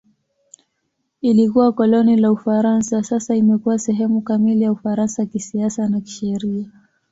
Ilikuwa 1.21 1.71
koloni 1.73 2.15
la 2.17 2.31
Ufaransa; 2.31 3.03
sasa 3.03 3.35
imekuwa 3.35 3.79
sehemu 3.79 4.21
kamili 4.21 4.63
ya 4.63 4.71
Ufaransa 4.71 5.25
kisiasa 5.25 5.87
na 5.87 6.01
kisheria. 6.01 6.69